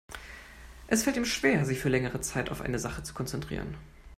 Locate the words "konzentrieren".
3.13-3.77